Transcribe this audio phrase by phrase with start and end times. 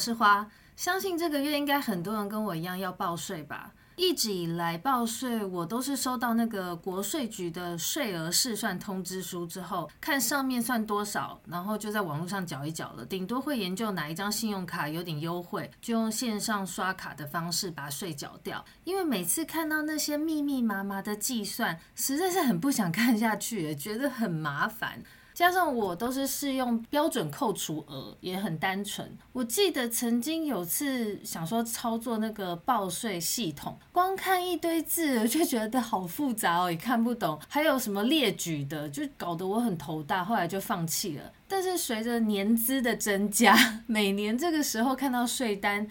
[0.00, 3.72] 是花，相信这个月应该很多人跟我一样要报税吧。
[3.96, 13.04] 一直以来报税，我都是收到那个国税局的税额试算通知书之后，看上面算多少，然后就在网络上缴一缴了。
[13.04, 18.64] 顶多会研究哪一张信用卡有点优惠，就用线上刷卡的方式把税缴掉。
[18.84, 25.02] 因为每次看到那些密密麻麻的计算，实在是很不想看下去，觉得很麻烦。
[25.40, 29.10] 加上我都是适用标准扣除额，也很单纯。
[29.32, 37.40] 我记得曾经有次想说操作那个报税系统，光看一堆字就觉得好复杂哦，也看不懂。
[37.48, 41.32] 还有什么列举的，就搞得我很头大，后来就放弃了。
[41.48, 43.56] 但是随着年资的增加，
[43.88, 45.88] 每年这个时候看到税单，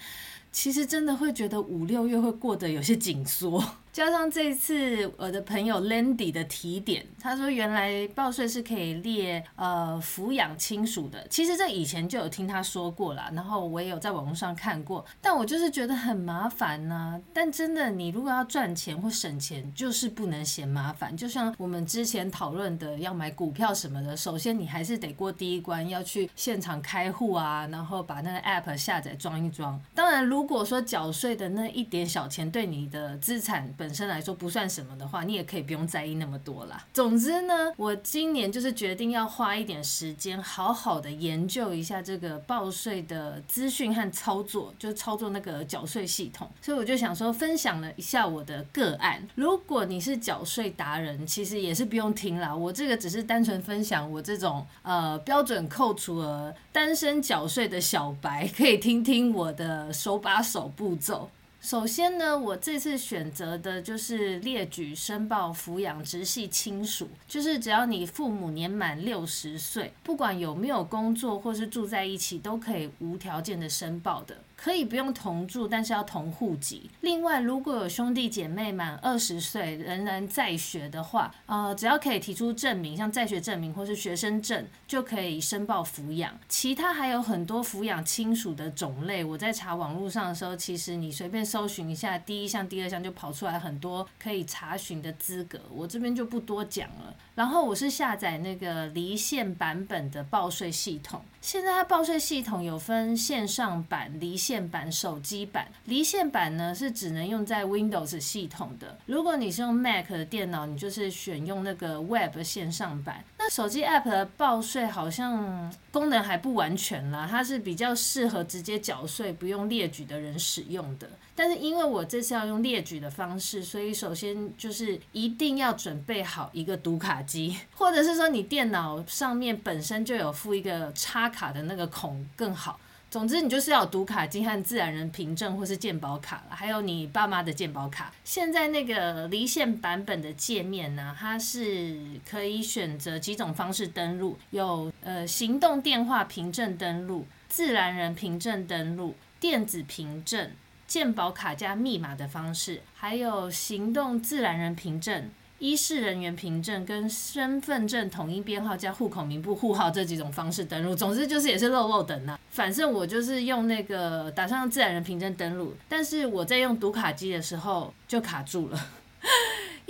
[0.52, 3.64] 其实真的会觉得五六月会过得有些紧缩。
[3.92, 11.26] 加上这次我的朋友 Landy 的提点，他说原来报税是可以列呃抚养亲属的。
[11.30, 17.22] 其实这以前就有听他说过啦，然后我也有在网络上看过，但我就是觉得很麻烦呢、啊。
[17.34, 21.16] 但真的，你如果要赚钱或省钱，就是不能嫌麻烦。
[21.18, 29.80] 就像我们之前讨论的，要买股票什么的，首先你还是得过第一关，要去现场开户啊，然后把那个 App 下载装一装。
[29.96, 36.86] 当然，如果说缴税的那一点小钱对你的资产本身来说不算什么的话，你也可以不用在意那么多啦。
[36.94, 46.52] 总之呢，我今年就是决定要花一点时间，好好的研究一下这个报税的资讯和操作，就是操作那个缴税系统。
[46.62, 49.26] 所以我就想说，分享了一下我的个案。
[49.36, 52.54] 如果你是缴税达人，其实也是不用听啦。
[52.54, 61.30] 我这个只是单纯分享我这种呃标准扣除额、单身缴税的小白，可以听听我的手把手步骤。
[61.62, 74.38] 首先呢，我这次选择的就是列举申报抚养直系亲属，就是只要你父母年满六十岁，不管有没有工作或是住在一起，都可以无条件的申报的。
[74.62, 76.90] 可以不用同住，但是要同户籍。
[77.00, 86.38] 另外，如果有兄弟姐妹满二十岁仍然在学的话，呃，只要可以提出证明，像在学证明或是学生证，就可以申报抚养。
[86.50, 97.16] 其他还有很多抚养亲属的种类，我在查网络上的时候，其实你随便搜寻一下，第一项、第二项就跑出来很多可以查询的资格，我这边就不多讲了。
[97.36, 101.22] 然后我是下载那个离线版本的报税系统。
[101.40, 105.68] 现在它报税系统有分线上版、离线线版、手机版。
[105.86, 108.98] 离线版呢是只能用在 Windows 系统的。
[109.06, 113.24] 如果你是用 Mac 的电脑，你就是选用那个 Web 线上版。
[113.38, 121.08] 那手机 App 的报税好像功能还不完全啦，它是比较适合直接缴税不用列举的人使用的。
[121.36, 132.80] 但是因为我这次要用列举的方式，所以首先就是一定要准备好一个读卡机，或者是说你电脑上面本身就有附一个插卡的那个孔更好。
[133.10, 138.14] 总之你就是要读卡金和自然人凭证或是健保卡了，还有你爸妈的健保卡。
[138.24, 141.98] 现在那个离线版本的界面呢，它是
[142.30, 150.52] 可以选择几种方式登录，有呃行动电话凭证登录、自然人凭证登录、电子凭证。
[150.86, 160.96] 健保卡加密码的方式，还有行动自然人凭证、医事人员凭证跟身份证统一编号加户口名簿户号这几种方式登录。
[160.96, 162.40] 总之就是也是漏漏等啊。
[162.50, 168.80] 反正我就是用那个打上自然人凭证登录，但是我在用读卡机的时候就卡住了。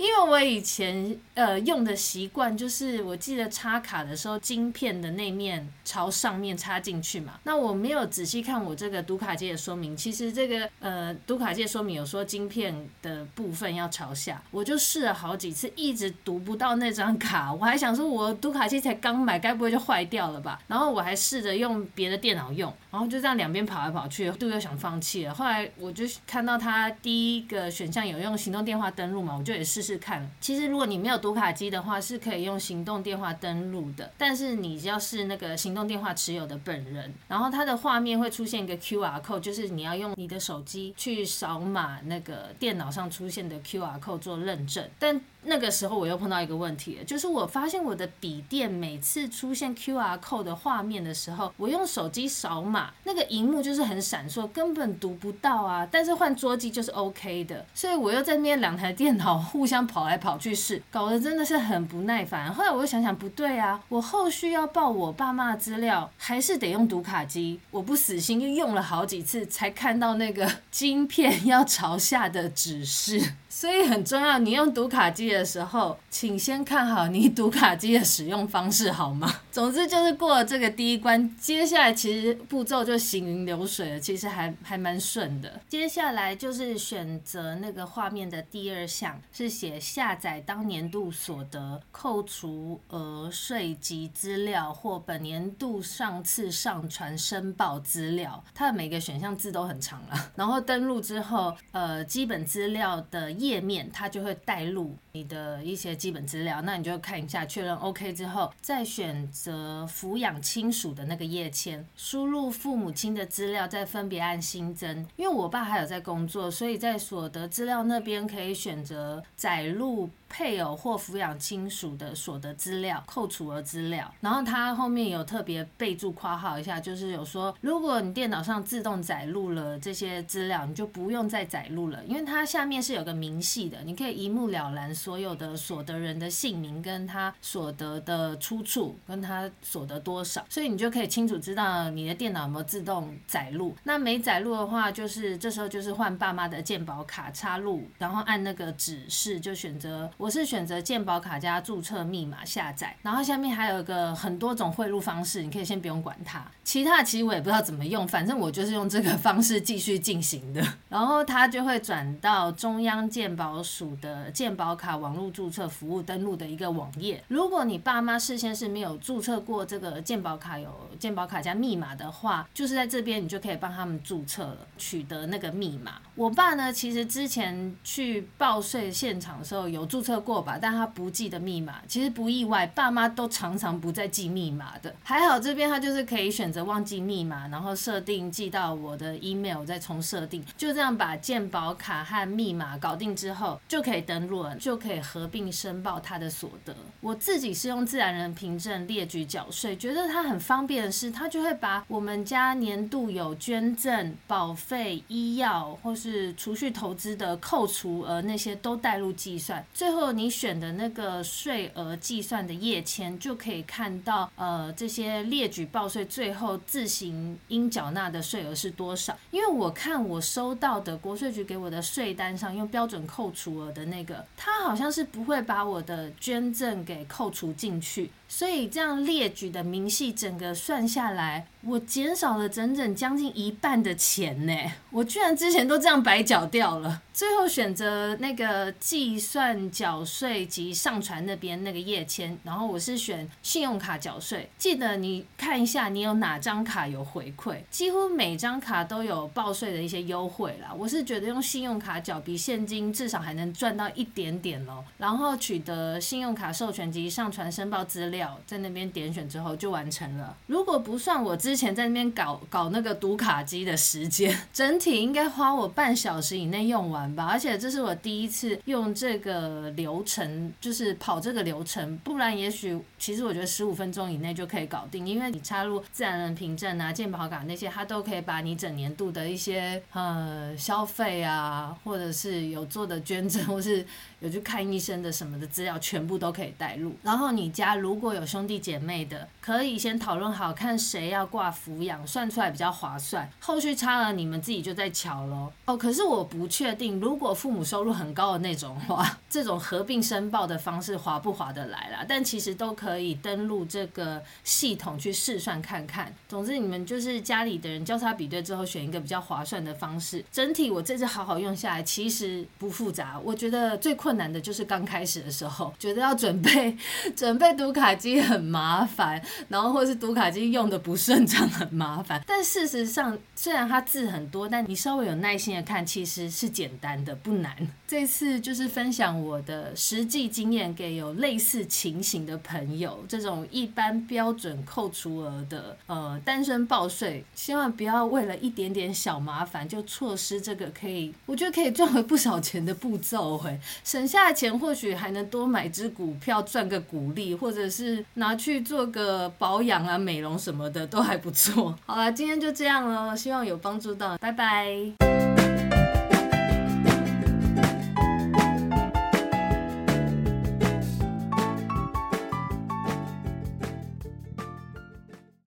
[0.00, 7.38] 因为我以前呃用的习惯就是，我记得插卡的时候，晶片的那面朝上面插进去嘛。
[7.44, 17.52] 那我没有仔细看我这个读卡机的说明，其实这个呃读卡机说明有说晶片的部分要朝下，我就试了好几次，一直读不到那张卡。
[17.52, 20.58] 我还想说，我读卡机才刚买，该不会就坏掉了吧？
[20.66, 25.32] 然后我还试着用别的电脑用，然后就这样两边跑来跑去，都有想放弃了。
[25.32, 30.00] 后来我就看到它第一个选项有用行动电话登录嘛，我就也试试。
[30.00, 30.28] 看。
[30.40, 55.86] 其实如果你没有读卡机的话，是可以用行动电话登录的，但是你要是那个行动电话持有的本人，然后它的画面会出现一个 QR code，就是你要用你的手机去扫码那个电脑上出现的 QR code 做认证，但那个时候我又碰到一个问题，就是我发现我的笔电每次出现 QR code 的画面的时候，我用手机扫码，那个荧幕就是很闪烁，根本读不到啊。
[55.90, 62.52] 但是换桌机就是 OK 的，所以我又在那两台电脑互相跑来跑去试，搞得真的是很不耐烦。
[62.52, 67.58] 后来我又想想不对啊，我后续要报我爸妈资料，还是得用读卡机。
[67.70, 73.34] 我不死心，又用了好几次才看到那个 晶片要朝下的指示。
[73.52, 79.28] 所以很重要，你用读卡机的时候，请先看好你读卡机的使用方式，好吗？
[79.50, 85.60] 总之就是过了这个第一关，接下来其实步骤就行云流水了，其实还还蛮顺的。
[85.68, 100.30] 接下来就是选择那个画面的第二项，是写下载当年度所得扣除额税及资料或本年度上次上传申报资料，它的每个选项字都很长了。
[100.36, 103.39] 然后登录之后，呃，基本资料的。
[103.40, 115.06] 页面它就会带入你的一些基本资料，那你就看一下，确认 OK 之后，再选择抚养亲属的那个页签，输入父母亲的资料，再分别按新增。
[115.16, 120.10] 因为我爸还有在工作，所以在所得资料那边可以选择载入。
[120.32, 143.74] 配偶或抚养亲属的所得资料、扣除额资料，然后他后面有特别备注括号一下，就是有说，如果你电脑上自动载入了这些资料，你就不用再载入了，因为它下面是有个明细的，你可以一目了然所有的所得人的姓名跟他所得的出处，跟他所得多少，所以你就可以清楚知道你的电脑有没有自动载入。
[143.84, 150.10] 那没载入的话，就是这时候就是换爸妈的健保卡插入，然后按那个指示就选择。
[150.18, 156.44] 我是选择健保卡加注册密码下载，然后下面还有一个很多种汇入方式，你可以先不用管它。
[156.62, 160.62] 其他的其实我也不知道怎么用，反正我就是用这个方式继续进行的。
[160.90, 167.24] 然后它就会转到中央健保署的健保卡网络注册服务登录的一个网页。
[167.28, 175.94] 如果你爸妈事先是没有注册过这个健保卡，有健保卡加密码的话，就是在这边你就可以帮他们注册了，取得那个密码。
[176.14, 180.20] 我爸呢，其实之前去报税现场的时候有注册。
[180.20, 184.94] 过吧，但他不记得密码，其实不意外，爸妈都常常不再记密码的。
[185.02, 196.74] 还好这边他就是可以选择忘记密码，然后设定寄到我的 email，再重设定，就这样把健保卡和密码搞定之后，就可以登录了，就可以合并申报他的所得。
[197.00, 210.00] 我自己是用自然人凭证列举缴税，觉得它很方便的是，它就会把我们家年度有捐赠、保费、医药或是储蓄投资的扣除额那些都带入计算，最后。
[210.10, 219.14] 你选的那个税额计算的页签，就可以看到呃这些列举报税最后自行应缴纳的税额是多少。
[219.30, 228.08] 因为我看我收到的国税局给我的税单上用标准扣除额的那个，它好好像是不会把我的捐赠给扣除进去。
[228.28, 234.54] 所以这样列举的明细整个算下来，我减少了整整将近一半的钱呢！
[234.90, 237.02] 我居然之前都这样白缴掉了。
[237.12, 244.48] 最后选择那个计算缴税及上传那边那个页签，然后我是选信用卡缴税。
[244.56, 250.72] 记得你看一下你有哪张卡有回馈，几乎每张卡都有报税的一些优惠啦。
[250.78, 254.59] 我是觉得用信用卡缴比现金至少还能赚到一点点
[254.98, 258.38] 然后取得信用卡授权及上传申报资料。
[258.46, 260.36] 在那边点选之后就完成了。
[260.46, 267.26] 如果不算我之前在那边搞搞那个读卡机的时间， 整体应该花我半小时以内用完吧。
[267.26, 275.06] 而且这是我第一次用这个流程，就是跑这个流程，不然也许其实我觉得十五分钟以内就可以搞定。
[275.06, 283.84] 因为你插入自然人凭证啊、健保卡那些，它都可以把你整年度的一些呃消费啊，或者是有做的捐赠，或是
[284.20, 286.94] 有去看医生的什么的资料，全部都可以带入。
[287.02, 293.28] 然后你家如果有兄弟姐妹的，可以先讨论好，看谁要挂抚养，算出来比较划算。
[293.40, 295.50] 后续差额你们自己就在瞧喽。
[295.64, 302.04] 哦，可是我不确定，如果父母收入很高的那种话，这种合并申报的方式划不划得来啦？
[302.06, 306.14] 但其实都可以登录这个系统去试算看看。
[306.28, 310.24] 总之，你们就是家里的人交叉比对之后，选一个比较划算的方式。
[310.30, 313.18] 整体我这次好好用下来，其实不复杂。
[313.22, 316.76] 我觉得最困困难的就是刚开始的时候，觉得要准备
[317.14, 322.20] 准备读卡机很麻烦，然后或是读卡机用的不顺畅很麻烦。
[322.26, 327.54] 但事实上，虽然它字很多，但你稍微有耐心的看，其实是简单的，不难。
[327.86, 343.38] 这次就是分享我的实际经验，给有类似情形的朋友，这种一般标准扣除额的呃单身报税，千万不要为了一点点小麻烦就错失这个可以，我觉得可以赚回不少钱的步骤。
[343.38, 343.56] 嘿，
[344.00, 351.76] 省下的钱或许还能多买只股票赚个股利，或者是拿去做个保养啊、美容什么的都还不错。
[351.84, 355.29] 好了，今天就这样了，希望有帮助到，拜拜。